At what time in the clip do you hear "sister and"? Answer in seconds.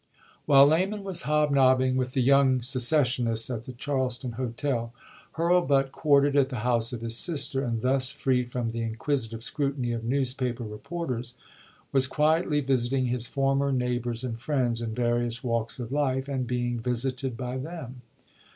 7.15-7.83